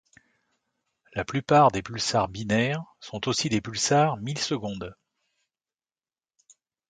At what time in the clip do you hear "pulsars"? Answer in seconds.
1.83-2.27, 3.61-4.17